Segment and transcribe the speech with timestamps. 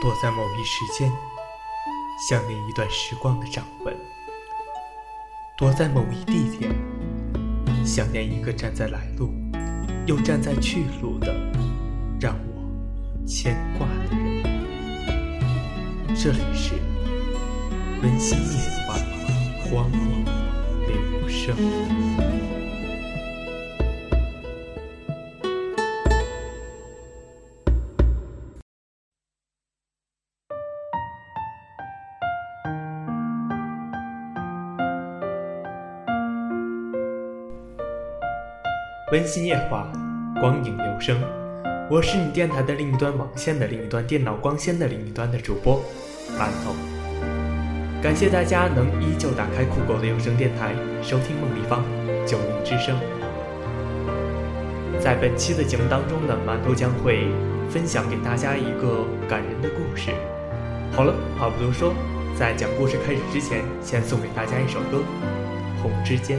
[0.00, 1.12] 躲在某一时间，
[2.26, 3.94] 想念一段时光的掌纹；
[5.58, 6.74] 躲在某一地点，
[7.84, 9.30] 想念一个站在来路
[10.06, 11.34] 又站在去路的
[12.18, 14.42] 让我牵挂的人。
[16.16, 16.76] 这里是
[18.02, 18.94] 温馨夜话，
[19.68, 20.24] 荒影
[20.86, 21.54] 流声。
[39.20, 39.86] 温馨夜话，
[40.40, 41.14] 光影流声。
[41.90, 45.78] 我是你电台的另一端网线的另一端电脑光纤的另一端的主播
[46.38, 46.74] 馒头。
[48.02, 51.84] 感谢大家能依旧打开酷狗的有声电台收听梦立方
[52.26, 52.96] 九零之声。
[54.98, 57.28] 在本期的节目当中呢，馒头将会
[57.68, 60.12] 分享给大家一个感人的故事。
[60.92, 61.92] 好了，话不多说，
[62.34, 65.02] 在讲故事开始之前，先送给大家一首歌
[65.82, 66.38] 《红之间》。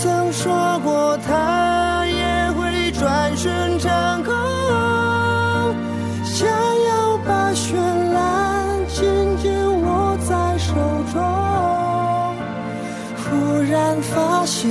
[0.00, 4.32] 曾说过它也会转瞬成空。
[6.24, 7.74] 想要把绚
[8.12, 10.72] 烂紧紧握在手
[11.12, 11.20] 中，
[13.24, 14.70] 忽然发现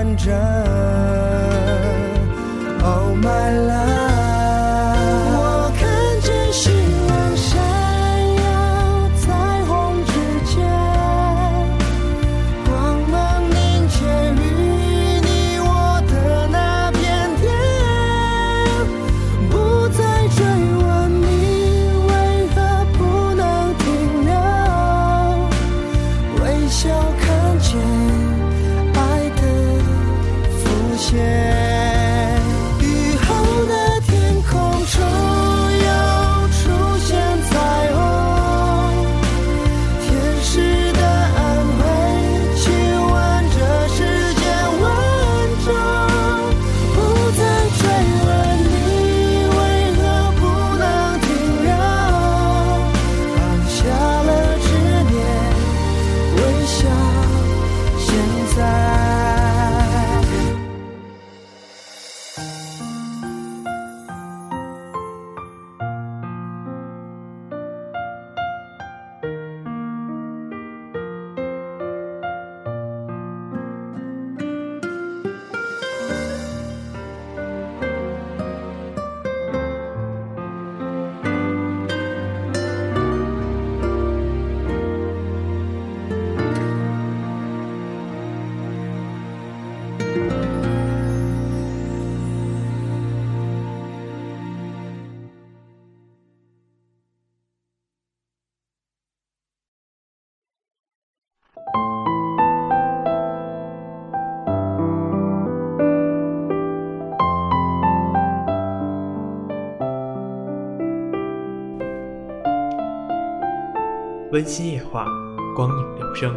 [114.31, 115.05] 温馨夜话，
[115.53, 116.33] 光影留声。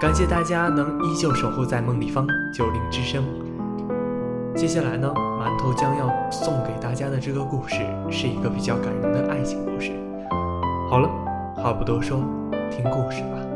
[0.00, 2.24] 感谢大家能依旧守候在梦立方
[2.54, 3.24] 九零之声。
[4.54, 9.90] 接下来呢，馒头将要送给大家的这个故事是一个比较感人的爱情故事。
[10.88, 11.10] 好了，
[11.56, 12.20] 话不多说，
[12.70, 13.49] 听故事吧。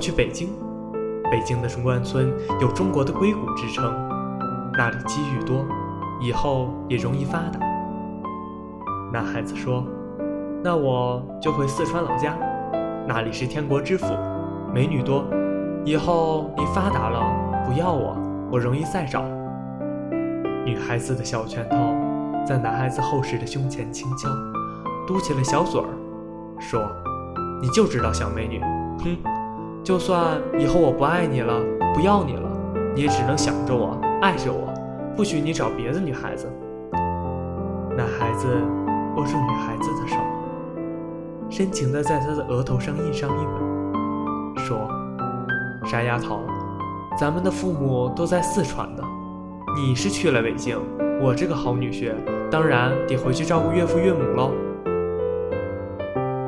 [0.00, 0.48] 去北京，
[1.30, 3.92] 北京的中关村有中国的硅谷之称，
[4.76, 5.66] 那里机遇多，
[6.20, 7.60] 以后也容易发达。”
[9.12, 9.84] 男孩子说
[10.64, 12.36] ：“那我就回四川老家，
[13.06, 14.06] 那里是天国之府，
[14.72, 15.24] 美女多，
[15.84, 17.20] 以后你发达了
[17.66, 18.16] 不要我，
[18.50, 19.22] 我容易再找。”
[20.64, 21.76] 女孩子的小拳头
[22.46, 24.28] 在男孩子厚实的胸前轻敲。
[25.06, 25.88] 嘟起了小嘴儿，
[26.60, 26.80] 说
[27.60, 28.60] ：“你就知道想美女，
[29.02, 29.39] 哼！
[29.90, 31.60] 就算以后我不爱你了，
[31.96, 32.48] 不要你了，
[32.94, 34.72] 你也只能想着我，爱着我，
[35.16, 36.48] 不许你找别的女孩子。”
[37.98, 38.46] 男孩子
[39.16, 40.16] 握住女孩子的手，
[41.50, 44.78] 深情地在她的额头上印上一吻，说
[45.84, 46.38] ：“傻丫头，
[47.18, 49.02] 咱们的父母都在四川的，
[49.76, 50.78] 你是去了北京，
[51.20, 52.12] 我这个好女婿
[52.48, 54.52] 当然得回去照顾岳父岳母喽。”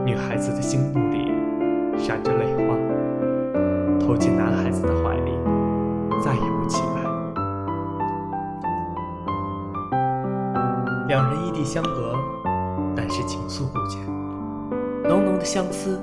[0.06, 1.32] 女孩子的心目里
[1.98, 2.41] 闪着泪，
[4.12, 5.32] 投进男孩子的怀里，
[6.20, 7.00] 再也不起来。
[11.09, 12.14] 两人异地相隔，
[12.94, 14.05] 但是情愫不减，
[15.09, 15.99] 浓浓的相思，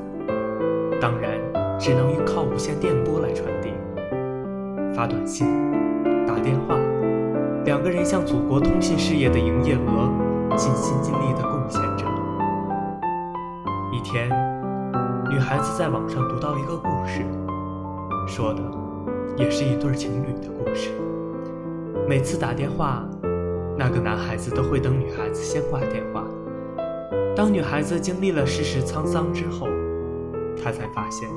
[0.99, 1.33] 当然
[1.77, 3.71] 只能依靠无线电波来传递。
[4.91, 5.45] 发短信，
[6.25, 6.75] 打电话，
[7.63, 10.09] 两个人像祖国通信事业的营业额，
[10.57, 12.05] 尽心尽力的贡献着。
[13.93, 14.27] 一天，
[15.29, 17.23] 女孩子在网上读到一个故事，
[18.29, 18.61] 说的
[19.35, 20.91] 也是一对情侣的故事。
[22.07, 23.09] 每次打电话，
[23.77, 26.25] 那个男孩子都会等女孩子先挂电话。
[27.35, 29.67] 当女孩子经历了世事沧桑之后，
[30.61, 31.27] 他才发现，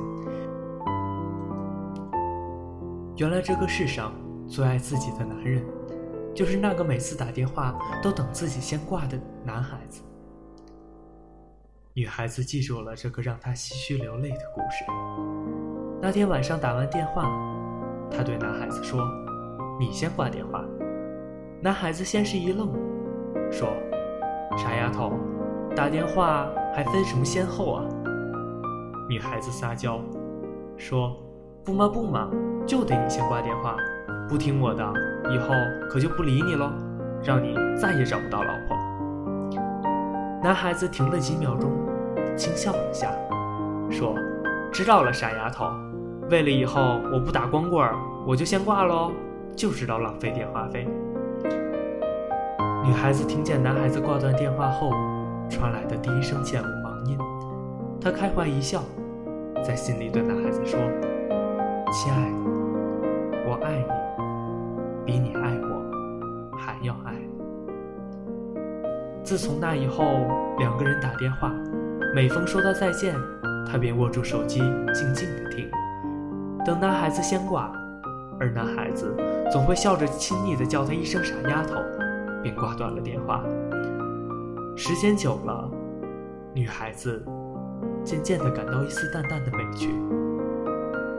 [3.16, 4.12] 原来这个世上
[4.46, 5.64] 最爱自己的男人，
[6.34, 10.02] 就是那个每次打电话都等自己先挂的男孩子。
[11.94, 14.84] 女孩子记住了这个让她唏嘘流泪的故事。
[16.04, 17.30] 那天晚上打完电话，
[18.10, 19.00] 她对男孩子说
[19.78, 20.64] ：“你先挂电话。”
[21.62, 22.68] 男孩子先是一愣，
[23.52, 23.68] 说
[24.58, 25.12] ：“傻丫头，
[25.76, 27.84] 打电话还分什么先后啊？”
[29.08, 30.00] 女孩子撒娇
[30.76, 31.16] 说
[31.64, 32.28] ：“不嘛不嘛，
[32.66, 33.76] 就得你先挂电话，
[34.28, 34.84] 不听我的，
[35.32, 35.54] 以后
[35.88, 36.68] 可就不理你喽，
[37.22, 38.76] 让你再也找不到老婆。”
[40.42, 41.70] 男孩子停了几秒钟，
[42.36, 43.08] 轻笑了下，
[43.88, 44.16] 说
[44.72, 45.70] ：“知道了，傻丫头。
[46.32, 47.94] 为了以后我不打光棍儿，
[48.26, 49.12] 我就先挂喽。
[49.54, 50.88] 就知道浪费电话费。”
[52.82, 54.92] 女孩子听见男孩子挂断电话后
[55.50, 57.18] 传来的第一声渐无忙音，
[58.00, 58.82] 她开怀一笑，
[59.62, 60.80] 在心里对男孩子说
[61.92, 62.36] ：“亲爱的，
[63.46, 67.12] 我爱你，比你爱我还要爱。”
[69.22, 70.02] 自从那以后，
[70.58, 71.52] 两个人打电话，
[72.14, 73.14] 每逢说到再见，
[73.70, 74.60] 他便握住手机，
[74.94, 75.70] 静静的听，
[76.64, 77.72] 等男孩子先挂，
[78.38, 79.16] 而男孩子
[79.50, 81.74] 总会笑着亲昵的叫他一声“傻丫头”，
[82.40, 83.42] 便挂断了电话。
[84.76, 85.68] 时间久了，
[86.54, 87.20] 女孩子
[88.04, 89.88] 渐渐的感到一丝淡淡的委屈。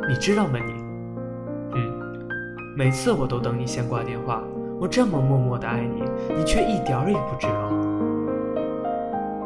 [0.07, 0.57] 你知道吗？
[0.65, 0.73] 你，
[1.75, 2.25] 嗯，
[2.77, 4.41] 每次我都等你先挂电话，
[4.79, 6.03] 我这么默默的爱你，
[6.37, 7.69] 你却一点儿也不知道。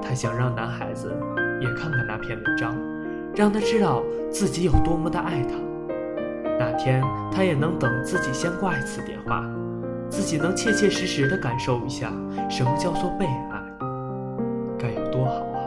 [0.01, 1.12] 他想让男孩子
[1.60, 2.75] 也看看那篇文章，
[3.36, 5.67] 让他知道自己有多么的爱他。
[6.60, 9.44] 那天他也能等自己先挂一次电话，
[10.10, 12.12] 自己能切切实实的感受一下
[12.50, 13.62] 什么叫做被爱，
[14.78, 15.60] 该有多好啊！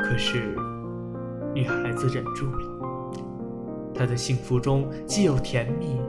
[0.00, 0.56] 可是
[1.54, 3.12] 女孩子忍住了，
[3.94, 6.00] 她的幸福中既有甜蜜，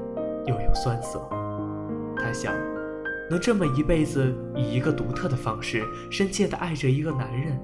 [0.46, 1.20] 又有酸涩。
[2.18, 2.54] 她想。
[3.30, 7.60] 能这么一辈子以一个独特的方式深切的爱着一个男人，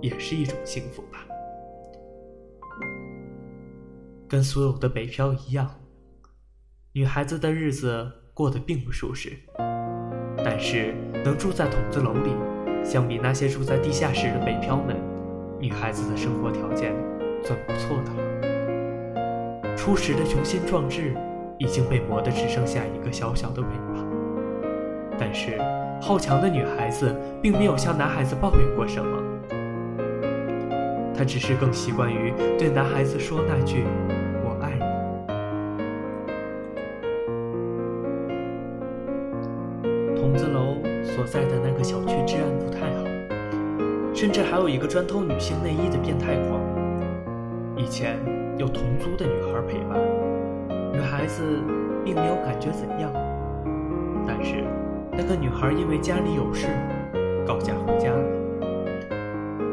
[0.00, 1.24] 也是一种幸福吧。
[4.28, 5.66] 跟所有的北漂一样，
[6.92, 9.32] 女孩子的日子过得并不舒适，
[10.44, 10.94] 但是
[11.24, 12.30] 能住在筒子楼里，
[12.84, 14.94] 相比那些住在地下室的北漂们，
[15.58, 16.92] 女孩子的生活条件
[17.42, 19.74] 算不错的了。
[19.74, 21.16] 初时的雄心壮志
[21.58, 24.04] 已经被磨得只剩下一个小小的尾巴。
[25.18, 25.58] 但是，
[26.02, 29.22] 好强的女孩子并没有向男孩子抱怨过什么，
[31.16, 33.84] 她只是更习惯于对男孩子说那句
[44.78, 46.60] 一个专偷女性内衣的变态狂。
[47.76, 48.16] 以前
[48.56, 49.98] 有同租的女孩陪伴，
[50.92, 51.42] 女孩子
[52.04, 53.12] 并没有感觉怎样。
[54.24, 54.62] 但是
[55.10, 56.68] 那个女孩因为家里有事，
[57.44, 58.22] 告假回家了，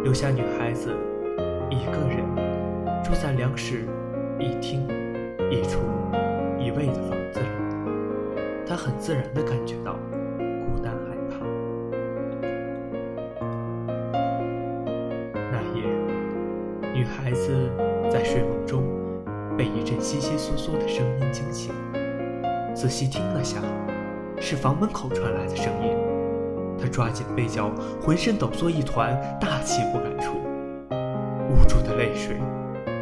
[0.04, 0.90] 留下女孩子
[1.70, 2.26] 一个人
[3.04, 3.86] 住在两室
[4.40, 4.88] 一厅
[5.52, 5.82] 一厨
[6.58, 7.46] 一卫的房子里。
[8.66, 10.00] 她很自然地感觉到
[17.06, 17.70] 女孩子
[18.10, 18.84] 在睡梦中
[19.56, 21.72] 被一阵窸窸窣窣的声音惊醒，
[22.74, 23.60] 仔细听了下，
[24.42, 25.96] 是房门口传来的声音。
[26.80, 27.70] 她抓紧被角，
[28.02, 30.34] 浑身抖作一团，大气不敢出，
[31.48, 32.38] 无助的泪水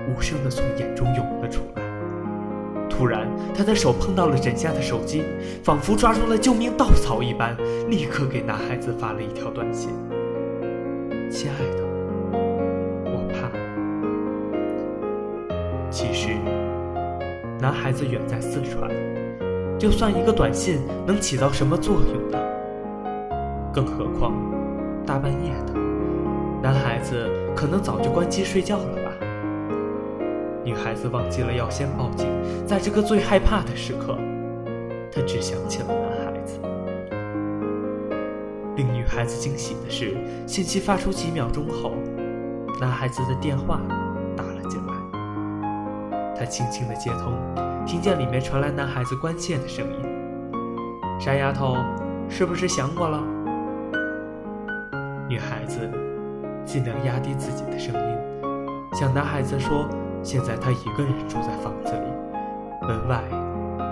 [0.09, 1.83] 无声地从眼中涌了出来。
[2.89, 5.23] 突然，他的手碰到了枕下的手机，
[5.63, 7.55] 仿佛抓住了救命稻草一般，
[7.89, 9.91] 立刻给男孩子发了一条短信
[11.31, 11.82] ：“亲爱的，
[15.93, 16.29] 其实，
[17.59, 18.89] 男孩子远在四川，
[19.77, 22.39] 就算一个短信能起到什么作用呢？
[23.71, 24.33] 更何况，
[25.05, 25.73] 大半夜的，
[26.63, 29.11] 男孩子可能早就关机睡觉了吧。
[30.65, 32.27] 女孩子忘记了要先报警，
[32.65, 34.17] 在这个最害怕的时刻，
[35.11, 36.59] 她只想起了男孩子。
[38.77, 41.91] 令女孩子惊喜的是，信息发出几秒钟后，
[42.81, 43.79] 男孩子的电话。
[46.43, 47.31] 他轻轻的接通，
[47.85, 49.95] 听见里面传来男孩子关切的声音
[51.17, 51.77] ：“傻丫头，
[52.27, 53.23] 是不是想我了？”
[55.29, 55.89] 女孩子
[56.65, 58.17] 尽量压低自己的声音，
[58.93, 59.87] 向男孩子说。
[60.21, 63.21] 现在他一个人住在房子里，门外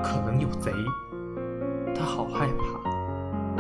[0.01, 0.71] 可能有贼，
[1.93, 3.59] 他好害怕。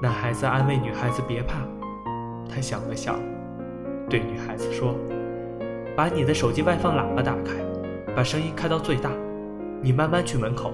[0.00, 1.58] 男孩子安慰女孩子别怕，
[2.48, 3.14] 他想了想，
[4.10, 4.96] 对女孩子说
[5.96, 7.52] ：“把你的手机外放喇叭打开，
[8.14, 9.10] 把声音开到最大，
[9.80, 10.72] 你慢慢去门口，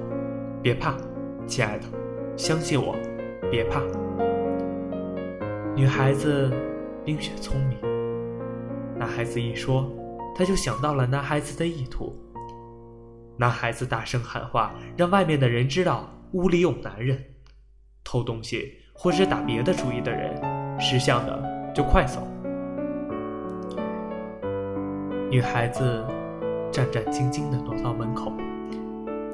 [0.62, 0.94] 别怕，
[1.46, 1.84] 亲爱的，
[2.36, 2.94] 相信我，
[3.50, 3.80] 别怕。”
[5.76, 6.50] 女孩子
[7.04, 7.78] 冰雪聪明，
[8.98, 9.90] 男孩子一说。
[10.34, 12.14] 他就想到了男孩子的意图。
[13.36, 17.20] 男孩子大声喊话，让外面的人知道屋里有男人。
[18.04, 20.40] 偷东西或者打别的主意的人，
[20.78, 22.24] 识相的就快走。
[25.28, 26.04] 女孩子
[26.70, 28.32] 战战兢兢地挪到门口，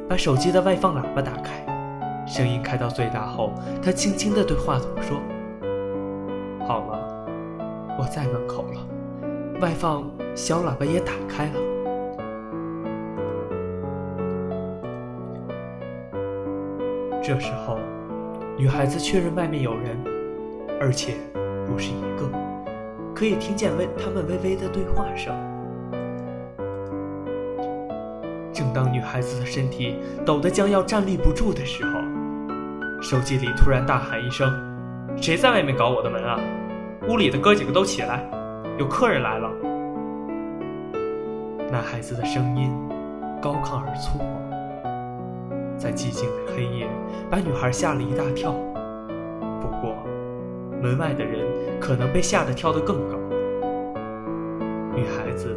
[0.09, 1.65] 把手机的外放喇叭打开，
[2.27, 5.19] 声音开到最大后，他轻轻地对话筒说
[6.67, 7.27] ：“好了，
[7.99, 8.81] 我在门口了。”
[9.61, 11.53] 外放小喇叭也打开了。
[17.23, 17.79] 这时候，
[18.57, 19.97] 女孩子确认外面有人，
[20.81, 21.15] 而且
[21.67, 22.29] 不是一个，
[23.15, 25.35] 可以听见微他们微微的对话声。
[28.75, 32.01] 当女孩子的身体抖得将要站立不住的时候，
[33.01, 34.53] 手机里突然大喊一声
[35.17, 36.39] ：“谁在外面搞我的门啊？
[37.09, 38.29] 屋里的哥几个都起来！”
[38.77, 39.49] 有客人来了，
[41.71, 42.73] 男孩子的声音
[43.41, 46.89] 高亢而粗犷，在寂静的黑夜
[47.31, 48.53] 把女孩吓了一大跳。
[49.61, 49.95] 不过，
[50.83, 51.47] 门外的人
[51.79, 53.17] 可能被吓得跳得更高。
[54.93, 55.57] 女孩子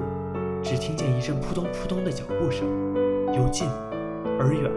[0.61, 2.67] 只听见一阵扑通扑通的脚步声，
[3.37, 3.69] 由近
[4.39, 4.71] 而远，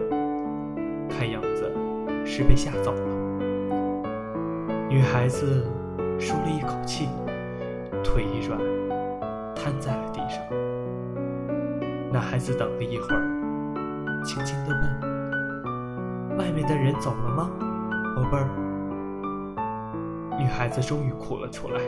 [1.09, 1.69] 看样子
[2.23, 3.01] 是被吓走了。
[4.87, 5.65] 女孩子
[6.19, 7.09] 舒了一口气。
[8.03, 8.59] 腿一软，
[9.55, 10.43] 瘫在了地上。
[12.11, 17.51] 男孩子等了一会儿，轻轻地问：“外面的人走了吗，
[18.15, 18.49] 宝贝儿？”
[20.37, 21.79] 女孩子终于哭了出来，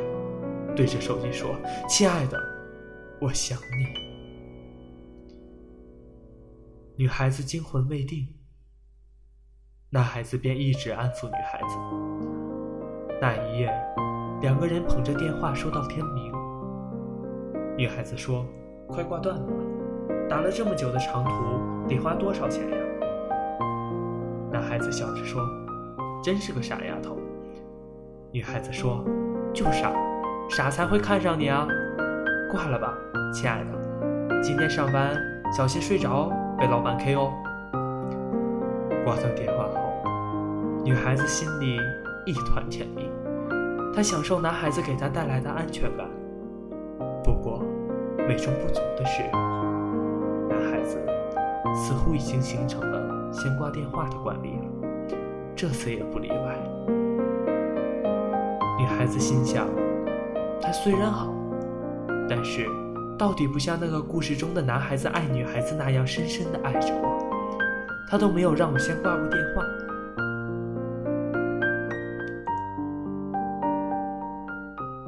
[0.75, 1.55] 对着手机说
[1.89, 2.39] ：“亲爱的，
[3.19, 3.87] 我想你。”
[6.95, 8.27] 女孩子惊魂未定，
[9.89, 11.75] 男孩子便一直安抚女孩子。
[13.19, 13.73] 那一夜。
[14.41, 16.33] 两个人捧着电话说到天明。
[17.77, 18.45] 女孩子说
[18.89, 19.53] ：“快挂断了吧，
[20.29, 22.77] 打了这么久的长途，得花多少钱呀？”
[24.51, 25.41] 男孩子笑着说
[26.21, 27.17] ：“真是个傻丫头。”
[28.33, 29.05] 女孩子说
[29.55, 29.93] ：“就傻，
[30.49, 31.65] 傻才会看上你啊。”
[32.51, 32.93] 挂了吧，
[33.33, 35.15] 亲爱的，今天上班
[35.55, 36.33] 小心睡着哦
[36.63, 37.29] 被老板 KO，。
[39.03, 41.77] 挂断电话后，女孩子心里
[42.25, 43.11] 一团甜蜜。
[43.93, 46.07] 她享受男孩子给她带来的安全感，
[47.21, 47.61] 不过，
[48.25, 49.23] 美中不足的是，
[50.47, 50.97] 男孩子
[51.75, 54.87] 似乎已经形成了先挂电话的惯例了。
[55.53, 56.57] 这次也不例外。
[58.79, 59.67] 女孩子心想，
[60.61, 61.27] 他虽然好，
[62.29, 62.65] 但是
[63.17, 67.13] 到底不像那个故事中的男孩子爱女孩子那样深深的爱着我。
[68.09, 69.63] 他都没有让我先挂过电话。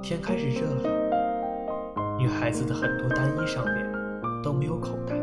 [0.01, 3.85] 天开始热了，女孩子的很多单衣上面
[4.43, 5.15] 都没有口袋，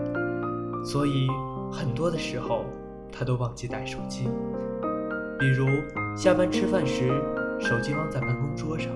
[0.85, 1.29] 所以
[1.71, 2.65] 很多的时候
[3.13, 4.29] 她都忘记带手机。
[5.39, 5.67] 比如
[6.17, 7.11] 下班吃饭时，
[7.59, 8.93] 手机忘在办公桌上；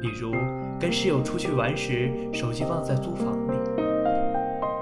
[0.00, 0.32] 比如
[0.80, 3.58] 跟室友出去玩时，手机忘在租房里。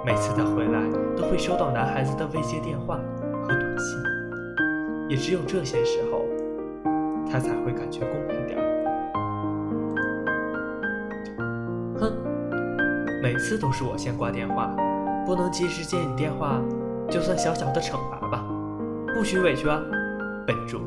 [0.05, 0.81] 每次她回来，
[1.17, 3.01] 都会收到男孩子的未接电话
[3.43, 3.99] 和短信，
[5.09, 6.27] 也只有这些时候，
[7.31, 8.63] 她才会感觉公平点儿。
[11.99, 12.13] 哼，
[13.23, 14.77] 每次都是我先挂电话，
[15.25, 16.61] 不能及时接你电话，
[17.09, 18.45] 就算小小的惩罚吧，
[19.15, 19.81] 不许委屈啊，
[20.47, 20.79] 笨猪。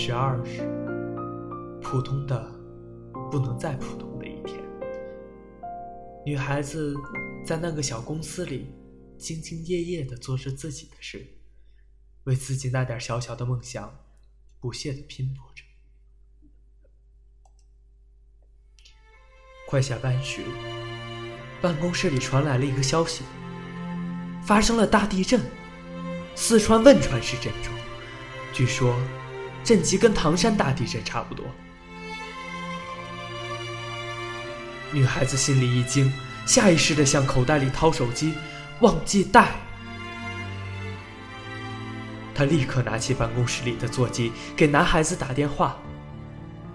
[0.00, 0.60] 十二日，
[1.82, 2.40] 普通的
[3.32, 4.62] 不能再普通的一天。
[6.24, 6.94] 女孩子
[7.44, 8.72] 在那个小公司里，
[9.18, 11.26] 兢兢业业地做着自己的事。
[12.24, 13.92] 为自己那点小小的梦想，
[14.60, 15.64] 不懈地拼搏着。
[19.66, 20.42] 快下班时，
[21.60, 23.24] 办公室里传来了一个消息：
[24.44, 25.40] 发生了大地震，
[26.36, 27.74] 四川汶川市震中，
[28.52, 28.94] 据说
[29.68, 31.44] 震级跟唐山大地震差不多。
[34.90, 36.10] 女孩子心里一惊，
[36.46, 38.32] 下意识地向口袋里掏手机，
[38.80, 39.50] 忘记带。
[42.34, 45.76] 她立刻拿起办公室里的座机给男孩子打电话，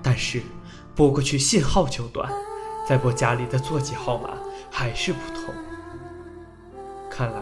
[0.03, 0.43] 但是
[0.93, 2.31] 拨过去信号就断，
[2.87, 4.37] 再拨家里的座机号码
[4.69, 5.51] 还是不通。
[7.09, 7.41] 看来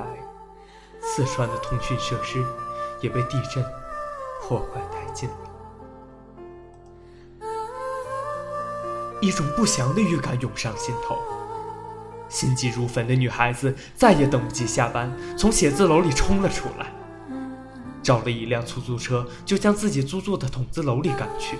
[1.01, 2.41] 四川的通讯设施
[3.01, 3.61] 也被地震
[4.51, 5.35] 破坏殆尽了。
[9.21, 11.17] 一种不祥的预感涌上心头，
[12.27, 16.87] 心急如焚的女孩子再也等不及下班，从写字楼里冲了出来。
[18.03, 21.57] 找了一辆出租车，就将自己租住的筒子楼里赶去。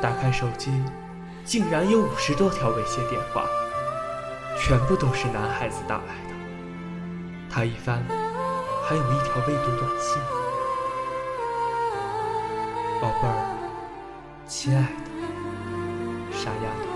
[0.00, 0.70] 打开手机，
[1.44, 3.44] 竟然有五十多条未接电话，
[4.58, 6.34] 全部都是男孩子打来的。
[7.50, 8.02] 他一翻，
[8.88, 10.22] 还有一条未读短信
[13.02, 13.34] ：“宝贝儿，
[14.46, 14.86] 亲爱的，
[16.30, 16.86] 傻丫头，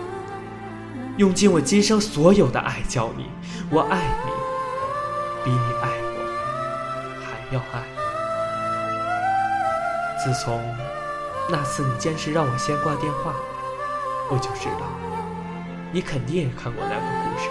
[1.16, 3.28] 用尽我今生所有的爱叫你，
[3.70, 4.30] 我爱你。”
[5.42, 6.18] 比你爱我
[7.24, 7.82] 还要爱。
[10.22, 10.62] 自从
[11.48, 13.34] 那次你坚持让我先挂电话，
[14.28, 14.86] 我就知道
[15.90, 17.48] 你肯定也看过那个故事。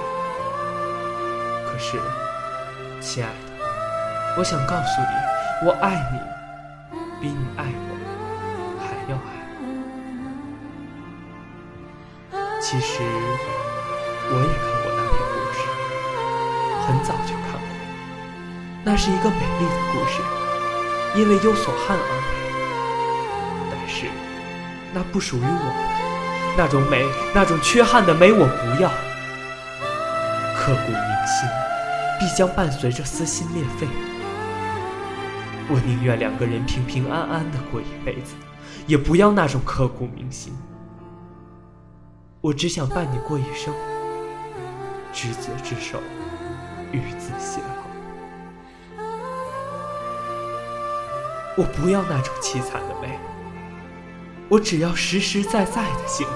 [1.66, 2.00] 可是，
[3.02, 3.49] 亲爱的，
[4.38, 6.20] 我想告诉你，我爱你，
[7.20, 7.92] 比你爱我
[8.80, 9.30] 还要爱。
[12.62, 13.02] 其实，
[14.32, 15.60] 我也看过那篇故事，
[16.88, 17.62] 很早就看过。
[18.86, 20.22] 那是一个美丽的故事，
[21.16, 22.28] 因为有所憾而美。
[23.72, 24.08] 但是，
[24.94, 25.74] 那不属于我，
[26.58, 28.90] 那种美，那种缺憾的美，我不要。
[30.56, 31.50] 刻骨铭心，
[32.20, 33.88] 必将伴随着撕心裂肺。
[35.72, 38.34] 我宁愿两个人平平安安的过一辈子，
[38.88, 40.52] 也不要那种刻骨铭心。
[42.42, 43.72] 我只想伴你过一生，
[45.14, 46.00] 执子之手，
[46.92, 49.04] 与子偕老。
[51.56, 53.20] 我不要那种凄惨的美，
[54.48, 56.34] 我只要实实在在的幸福。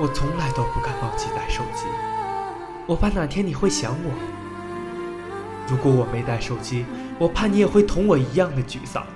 [0.00, 1.84] 我从来都不敢忘记带手机，
[2.86, 4.10] 我怕哪天你会想我。
[5.68, 6.86] 如果我没带手机，
[7.20, 9.06] 我怕你也会同我一样的沮丧。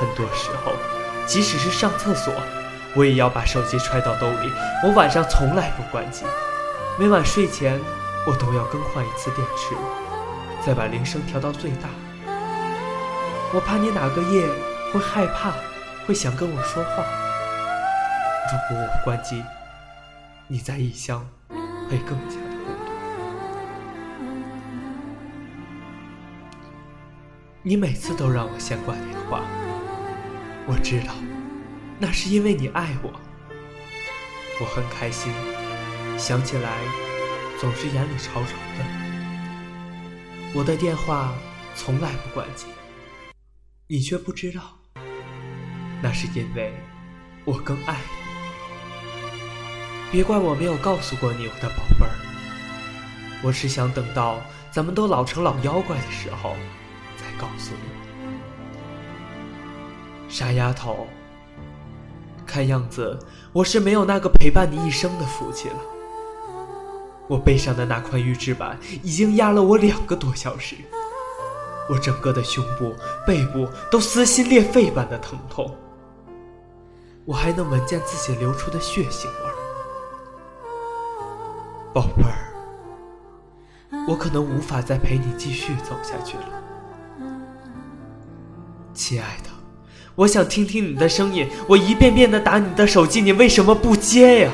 [0.00, 0.72] 很多时候，
[1.26, 2.32] 即使是上厕所，
[2.96, 4.50] 我也要把手机揣到兜里。
[4.82, 6.24] 我晚上从来不关机，
[6.98, 7.78] 每晚睡前
[8.26, 9.76] 我都要更换一次电池，
[10.64, 11.90] 再把铃声调到最大。
[13.52, 14.48] 我怕你哪个夜
[14.90, 15.52] 会害怕，
[16.06, 17.04] 会想跟我说话。
[18.50, 19.44] 如果我关机，
[20.48, 21.28] 你在异乡
[21.90, 22.36] 会更加
[27.64, 29.40] 你每次都让我先挂电话，
[30.66, 31.14] 我知道，
[31.96, 33.12] 那是因为你爱我。
[34.60, 35.32] 我很开心，
[36.18, 36.78] 想起来
[37.60, 38.84] 总是眼里潮潮的。
[40.52, 41.32] 我的电话
[41.76, 42.66] 从来不关机。
[43.86, 44.76] 你却不知道，
[46.02, 46.74] 那是因为
[47.44, 48.00] 我更爱你。
[50.10, 52.10] 别怪我没有告诉过你，我的宝贝儿。
[53.40, 56.56] 我是想等到咱们都老成老妖怪的时候，
[57.42, 57.78] 告诉你。
[60.28, 61.08] 傻丫头，
[62.46, 63.18] 看样子
[63.52, 65.76] 我是没有那个陪伴你一生的福气了。
[67.26, 70.76] 我背上的那块玉制板已经压了我两个多小时，
[71.88, 72.94] 我整个的胸部、
[73.26, 75.76] 背部都撕心裂肺般的疼痛，
[77.24, 79.54] 我还能闻见自己流出的血腥味儿。
[81.92, 86.61] 宝贝儿，我可能无法再陪你继续走下去了，
[88.94, 89.48] 亲爱的，
[90.14, 91.48] 我想听听你的声音。
[91.66, 94.52] 我一遍遍的打你的手机，你为什么不接呀？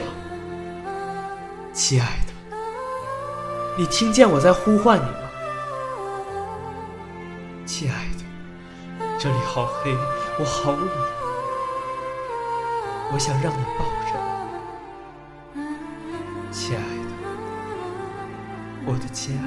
[1.73, 2.33] 亲爱的，
[3.77, 5.19] 你听见我在呼唤你吗？
[7.67, 8.25] 亲爱的，
[9.19, 9.97] 这里好黑，
[10.39, 10.89] 我好冷，
[13.13, 14.11] 我想让你抱着，
[16.51, 16.87] 亲爱的。
[18.87, 19.45] 我的亲爱，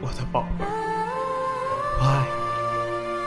[0.00, 0.68] 我的宝贝儿，
[1.98, 2.39] 我爱你。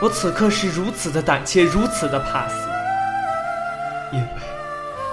[0.04, 2.68] 我此刻是如此的胆怯，如此的怕死，
[4.12, 4.28] 因为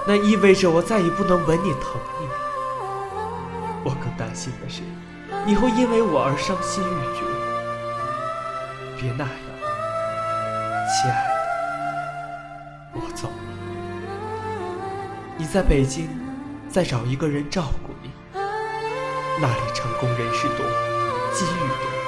[0.06, 2.28] 那意味着我再也不能吻你、疼你。
[3.84, 4.82] 我更担心的是，
[5.46, 7.24] 你会因为我而伤心欲绝。
[9.00, 9.32] 别那样，
[10.92, 11.30] 亲爱的，
[12.92, 13.34] 我走了。
[15.38, 16.06] 你在北京，
[16.68, 18.10] 再找一个人照顾你。
[19.40, 20.66] 那里成功人士多，
[21.32, 22.01] 机遇多。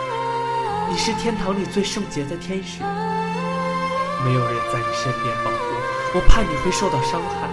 [0.91, 2.83] 你是天堂里最圣洁的天使，
[4.25, 5.57] 没有人在你身边保护，
[6.15, 7.49] 我怕你会受到伤害。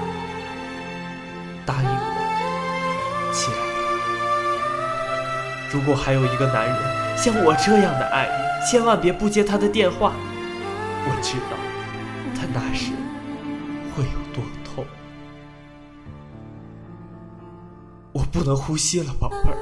[1.66, 3.72] 答应我，亲爱的。
[5.72, 6.76] 如果还有一个男人
[7.18, 8.34] 像我这样的爱你，
[8.70, 10.14] 千万别不接他的电话。
[11.06, 11.58] 我知道，
[12.36, 12.92] 他那时
[13.96, 14.86] 会有多痛。
[18.12, 19.58] 我不能呼吸了，宝贝儿。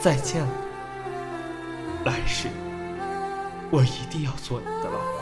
[0.00, 0.48] 再见了，
[2.28, 2.46] 是
[3.70, 5.20] 我一定要做你的老公，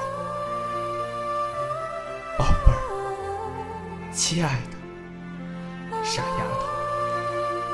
[2.37, 2.79] 宝贝儿，
[4.13, 4.77] 亲爱的，
[6.05, 6.67] 傻丫头，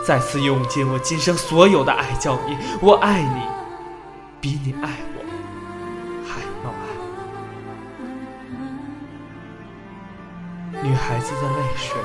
[0.07, 3.41] 再次用尽我今生所有的爱叫你，我爱你，
[4.41, 5.25] 比你爱我
[6.29, 6.85] 还要爱。
[10.83, 11.97] 女孩子的泪水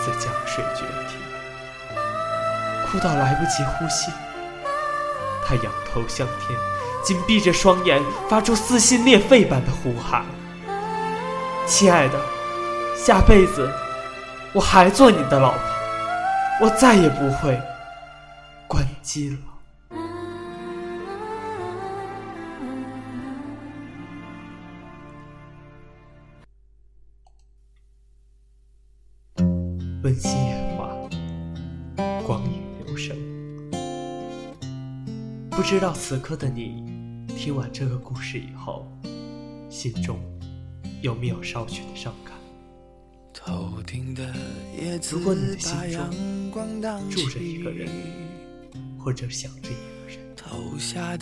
[0.00, 1.16] 似江水决堤。
[2.86, 4.12] 哭到来不及呼吸，
[5.46, 6.58] 他仰头向天，
[7.02, 10.24] 紧闭着双眼，发出撕心裂肺般的呼喊
[11.66, 12.18] ：“亲爱的，
[12.96, 13.70] 下辈子
[14.52, 15.60] 我还做你的老婆，
[16.62, 17.60] 我再也不会
[18.66, 19.36] 关机了。”
[35.64, 38.86] 知道此刻的你，听完这个故事以后，
[39.70, 40.20] 心中
[41.00, 42.34] 有没有少许的伤感？
[45.10, 46.10] 如果你的心中
[47.08, 47.88] 住着一个人，
[48.98, 50.12] 或者想着一个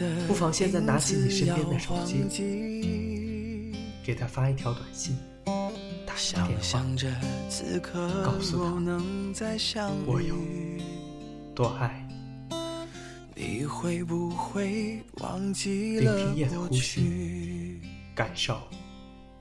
[0.05, 2.25] 人，不妨现在拿起你身边的手机，
[4.05, 5.17] 给他发一条短信，
[6.05, 8.69] 打个电话，告诉他
[10.05, 10.35] 我有。
[11.55, 12.02] 多爱
[13.43, 13.67] 你，
[15.99, 17.81] 聆听夜的呼吸，
[18.15, 18.57] 感受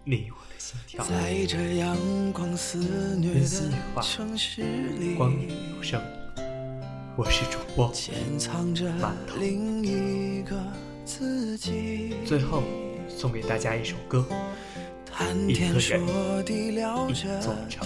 [0.03, 1.05] 你我的心跳。
[3.21, 4.01] 温馨夜话，
[5.15, 6.01] 光影有声，
[7.15, 7.93] 我是主播
[8.99, 9.37] 馒头。
[12.25, 12.63] 最后
[13.07, 14.25] 送给大家一首歌，
[15.47, 16.01] 一个人，
[17.07, 17.85] 一座城。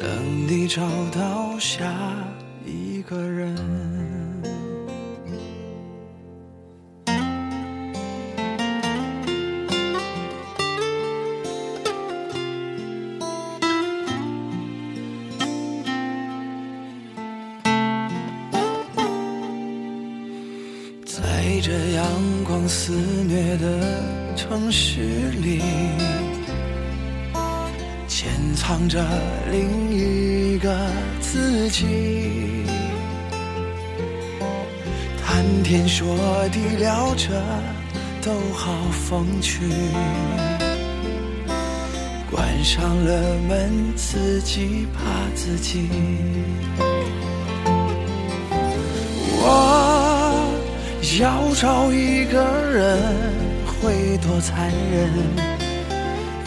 [0.00, 0.08] 等
[0.48, 1.94] 你找到下
[2.64, 3.54] 一个人。
[21.04, 22.04] 在这阳
[22.44, 22.92] 光肆
[23.28, 24.02] 虐的
[24.34, 25.02] 城市
[25.42, 25.49] 里，
[28.70, 29.04] 藏着
[29.50, 30.72] 另一个
[31.18, 32.64] 自己。
[35.20, 36.16] 谈天说
[36.52, 37.30] 地聊着
[38.22, 39.64] 都好风趣，
[42.30, 45.02] 关上了门，自己怕
[45.34, 45.88] 自己。
[49.42, 50.46] 我。
[51.18, 52.98] 要找一个人
[53.66, 55.69] 会多残忍？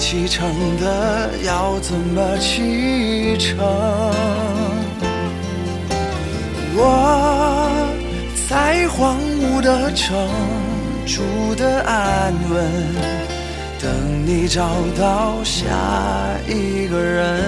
[0.00, 3.58] 启程的要怎么启程？
[6.74, 7.70] 我
[8.48, 10.16] 在荒芜的城
[11.06, 11.22] 住
[11.54, 12.66] 的安稳，
[13.78, 15.68] 等你找到下
[16.48, 17.38] 一个人。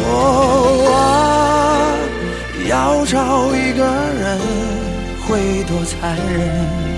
[0.00, 0.94] 我
[2.68, 3.84] 要找一个
[4.14, 4.38] 人
[5.26, 6.97] 会多残忍？